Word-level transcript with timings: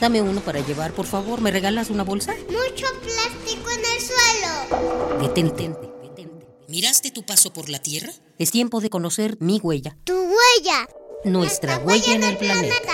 Dame 0.00 0.22
uno 0.22 0.40
para 0.40 0.60
llevar, 0.60 0.92
por 0.92 1.06
favor. 1.06 1.40
¿Me 1.40 1.50
regalas 1.50 1.90
una 1.90 2.04
bolsa? 2.04 2.32
Mucho 2.48 2.86
plástico 3.02 3.70
en 3.70 3.80
el 3.80 4.00
suelo. 4.00 5.20
Detente, 5.20 5.68
detente. 6.02 6.46
¿Miraste 6.68 7.10
tu 7.10 7.24
paso 7.24 7.52
por 7.52 7.68
la 7.68 7.80
Tierra? 7.80 8.12
Es 8.38 8.52
tiempo 8.52 8.80
de 8.80 8.90
conocer 8.90 9.36
mi 9.40 9.58
huella. 9.58 9.96
Tu 10.04 10.14
huella. 10.14 10.88
Nuestra 11.24 11.78
huella 11.78 12.14
en 12.14 12.22
el 12.22 12.36
planeta. 12.36 12.92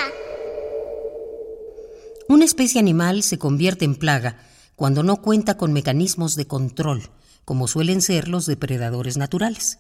Una 2.29 2.47
especie 2.47 2.81
animal 2.81 3.23
se 3.23 3.39
convierte 3.39 3.85
en 3.85 3.97
plaga 3.97 4.39
cuando 4.77 5.03
no 5.03 5.21
cuenta 5.21 5.59
con 5.59 5.75
mecanismos 5.75 6.37
de 6.37 6.47
control, 6.47 7.11
como 7.45 7.69
suelen 7.69 8.01
ser 8.01 8.29
los 8.29 8.47
depredadores 8.47 9.19
naturales. 9.19 9.79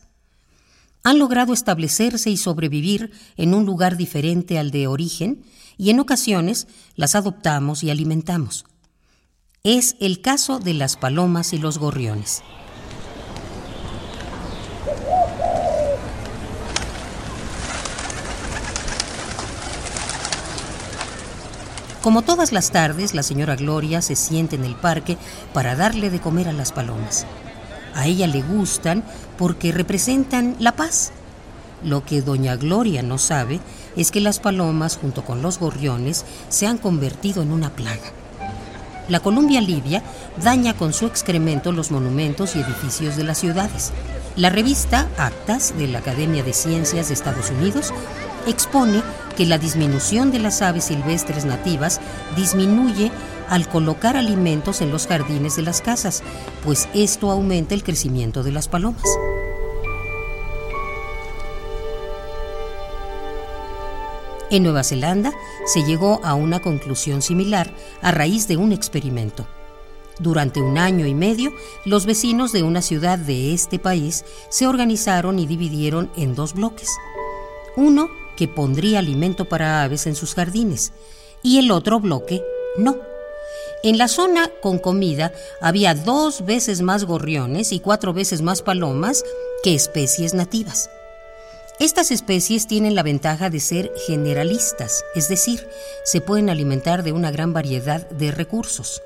Han 1.06 1.18
logrado 1.18 1.52
establecerse 1.52 2.30
y 2.30 2.38
sobrevivir 2.38 3.12
en 3.36 3.52
un 3.52 3.66
lugar 3.66 3.98
diferente 3.98 4.58
al 4.58 4.70
de 4.70 4.86
origen 4.86 5.44
y 5.76 5.90
en 5.90 6.00
ocasiones 6.00 6.66
las 6.96 7.14
adoptamos 7.14 7.84
y 7.84 7.90
alimentamos. 7.90 8.64
Es 9.62 9.96
el 10.00 10.22
caso 10.22 10.60
de 10.60 10.72
las 10.72 10.96
palomas 10.96 11.52
y 11.52 11.58
los 11.58 11.76
gorriones. 11.76 12.42
Como 22.00 22.22
todas 22.22 22.52
las 22.52 22.70
tardes, 22.70 23.14
la 23.14 23.22
señora 23.22 23.56
Gloria 23.56 24.00
se 24.00 24.16
siente 24.16 24.56
en 24.56 24.64
el 24.64 24.74
parque 24.74 25.18
para 25.52 25.76
darle 25.76 26.08
de 26.08 26.20
comer 26.20 26.48
a 26.48 26.52
las 26.54 26.72
palomas. 26.72 27.26
A 27.94 28.06
ella 28.06 28.26
le 28.26 28.42
gustan 28.42 29.04
porque 29.38 29.72
representan 29.72 30.56
la 30.58 30.72
paz. 30.72 31.12
Lo 31.82 32.04
que 32.04 32.22
doña 32.22 32.56
Gloria 32.56 33.02
no 33.02 33.18
sabe 33.18 33.60
es 33.96 34.10
que 34.10 34.20
las 34.20 34.40
palomas, 34.40 34.96
junto 34.96 35.24
con 35.24 35.42
los 35.42 35.58
gorriones, 35.58 36.24
se 36.48 36.66
han 36.66 36.78
convertido 36.78 37.42
en 37.42 37.52
una 37.52 37.70
plaga. 37.70 38.12
La 39.08 39.20
Columbia 39.20 39.60
Libia 39.60 40.02
daña 40.42 40.74
con 40.74 40.94
su 40.94 41.06
excremento 41.06 41.72
los 41.72 41.90
monumentos 41.90 42.56
y 42.56 42.60
edificios 42.60 43.16
de 43.16 43.24
las 43.24 43.38
ciudades. 43.38 43.92
La 44.34 44.48
revista 44.48 45.08
Actas 45.18 45.76
de 45.76 45.88
la 45.88 45.98
Academia 45.98 46.42
de 46.42 46.54
Ciencias 46.54 47.08
de 47.08 47.14
Estados 47.14 47.50
Unidos 47.50 47.92
expone 48.46 49.02
que 49.36 49.44
la 49.44 49.58
disminución 49.58 50.30
de 50.32 50.38
las 50.38 50.62
aves 50.62 50.84
silvestres 50.84 51.44
nativas 51.44 52.00
disminuye 52.34 53.12
al 53.48 53.68
colocar 53.68 54.16
alimentos 54.16 54.80
en 54.80 54.90
los 54.90 55.06
jardines 55.06 55.56
de 55.56 55.62
las 55.62 55.80
casas, 55.80 56.22
pues 56.62 56.88
esto 56.94 57.30
aumenta 57.30 57.74
el 57.74 57.82
crecimiento 57.82 58.42
de 58.42 58.52
las 58.52 58.68
palomas. 58.68 59.04
En 64.50 64.62
Nueva 64.62 64.84
Zelanda 64.84 65.32
se 65.66 65.82
llegó 65.82 66.20
a 66.22 66.34
una 66.34 66.60
conclusión 66.60 67.22
similar 67.22 67.72
a 68.02 68.12
raíz 68.12 68.46
de 68.46 68.56
un 68.56 68.72
experimento. 68.72 69.46
Durante 70.20 70.60
un 70.60 70.78
año 70.78 71.06
y 71.06 71.14
medio, 71.14 71.52
los 71.84 72.06
vecinos 72.06 72.52
de 72.52 72.62
una 72.62 72.80
ciudad 72.80 73.18
de 73.18 73.52
este 73.52 73.80
país 73.80 74.24
se 74.48 74.66
organizaron 74.66 75.40
y 75.40 75.46
dividieron 75.46 76.10
en 76.16 76.36
dos 76.36 76.54
bloques. 76.54 76.88
Uno 77.76 78.08
que 78.36 78.46
pondría 78.46 79.00
alimento 79.00 79.44
para 79.46 79.82
aves 79.82 80.06
en 80.06 80.14
sus 80.14 80.34
jardines 80.34 80.92
y 81.42 81.58
el 81.58 81.70
otro 81.70 81.98
bloque 81.98 82.42
no. 82.76 83.13
En 83.84 83.98
la 83.98 84.08
zona 84.08 84.50
con 84.62 84.78
comida 84.78 85.30
había 85.60 85.94
dos 85.94 86.46
veces 86.46 86.80
más 86.80 87.04
gorriones 87.04 87.70
y 87.70 87.80
cuatro 87.80 88.14
veces 88.14 88.40
más 88.40 88.62
palomas 88.62 89.22
que 89.62 89.74
especies 89.74 90.32
nativas. 90.32 90.88
Estas 91.78 92.10
especies 92.10 92.66
tienen 92.66 92.94
la 92.94 93.02
ventaja 93.02 93.50
de 93.50 93.60
ser 93.60 93.92
generalistas, 94.06 95.04
es 95.14 95.28
decir, 95.28 95.68
se 96.02 96.22
pueden 96.22 96.48
alimentar 96.48 97.02
de 97.02 97.12
una 97.12 97.30
gran 97.30 97.52
variedad 97.52 98.08
de 98.08 98.30
recursos. 98.30 99.02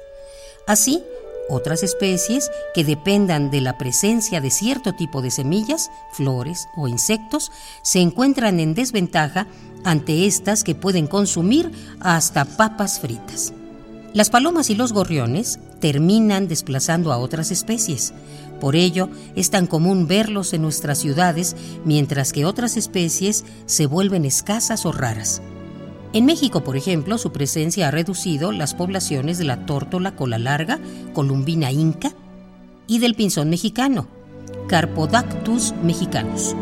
Así, 0.65 1.03
otras 1.49 1.83
especies 1.83 2.49
que 2.73 2.85
dependan 2.85 3.51
de 3.51 3.63
la 3.63 3.79
presencia 3.79 4.41
de 4.41 4.53
cierto 4.53 4.93
tipo 4.93 5.23
de 5.23 5.33
semillas, 5.33 5.91
flores 6.13 6.69
o 6.77 6.87
insectos 6.87 7.51
se 7.83 7.99
encuentran 7.99 8.61
en 8.61 8.75
desventaja 8.75 9.49
ante 9.83 10.27
estas 10.27 10.63
que 10.63 10.77
pueden 10.77 11.09
consumir 11.09 11.73
hasta 11.99 12.45
papas 12.45 13.01
fritas. 13.01 13.55
Las 14.15 14.31
palomas 14.31 14.71
y 14.71 14.75
los 14.75 14.93
gorriones 14.93 15.59
terminan 15.81 16.49
desplazando 16.49 17.13
a 17.13 17.19
otras 17.19 17.51
especies. 17.51 18.15
Por 18.61 18.75
ello, 18.75 19.11
es 19.37 19.51
tan 19.51 19.67
común 19.67 20.07
verlos 20.07 20.53
en 20.55 20.63
nuestras 20.63 20.99
ciudades, 20.99 21.55
mientras 21.85 22.33
que 22.33 22.45
otras 22.45 22.77
especies 22.77 23.45
se 23.67 23.87
vuelven 23.87 24.25
escasas 24.25 24.87
o 24.87 24.93
raras. 24.93 25.43
En 26.15 26.25
México, 26.25 26.65
por 26.65 26.77
ejemplo, 26.77 27.19
su 27.19 27.33
presencia 27.33 27.89
ha 27.89 27.91
reducido 27.91 28.51
las 28.51 28.75
poblaciones 28.75 29.37
de 29.37 29.45
la 29.45 29.67
tórtola 29.67 30.17
cola 30.17 30.39
larga, 30.39 30.79
columbina 31.13 31.71
inca, 31.71 32.13
y 32.87 32.99
del 33.01 33.15
pinzón 33.15 33.51
mexicano, 33.51 34.09
Carpodactus 34.69 35.75
mexicanus. 35.83 36.57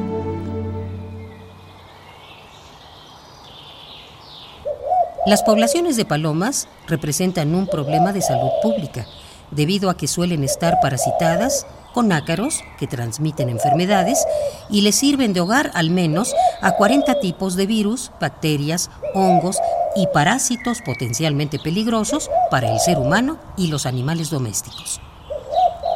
Las 5.27 5.43
poblaciones 5.43 5.97
de 5.97 6.05
palomas 6.05 6.69
representan 6.87 7.53
un 7.57 7.67
problema 7.67 8.13
de 8.13 8.23
salud 8.23 8.51
pública, 8.63 9.07
debido 9.51 9.91
a 9.91 9.97
que 9.97 10.07
suelen 10.07 10.45
estar 10.45 10.79
parasitadas 10.81 11.67
con 11.93 12.13
ácaros 12.13 12.61
que 12.79 12.87
transmiten 12.87 13.49
enfermedades 13.49 14.25
y 14.71 14.83
les 14.83 14.95
sirven 14.95 15.33
de 15.33 15.41
hogar 15.41 15.73
al 15.75 15.91
menos 15.91 16.33
a 16.63 16.77
40 16.77 17.19
tipos 17.19 17.57
de 17.57 17.67
virus, 17.67 18.13
bacterias, 18.21 18.89
hongos 19.15 19.59
y 19.97 20.07
parásitos 20.15 20.79
potencialmente 20.87 21.59
peligrosos 21.59 22.31
para 22.49 22.73
el 22.73 22.79
ser 22.79 22.97
humano 22.97 23.41
y 23.57 23.67
los 23.67 23.85
animales 23.85 24.31
domésticos. 24.31 25.01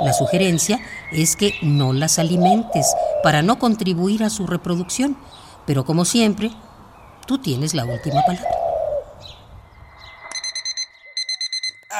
La 0.02 0.12
sugerencia 0.12 0.80
es 1.12 1.36
que 1.36 1.52
no 1.62 1.92
las 1.92 2.18
alimentes 2.18 2.92
para 3.22 3.42
no 3.42 3.60
contribuir 3.60 4.24
a 4.24 4.30
su 4.30 4.48
reproducción, 4.48 5.16
pero 5.66 5.84
como 5.84 6.04
siempre, 6.04 6.50
tú 7.28 7.38
tienes 7.38 7.74
la 7.74 7.84
última 7.84 8.22
palabra. 8.26 8.69